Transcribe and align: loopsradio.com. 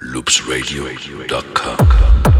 loopsradio.com. 0.00 2.39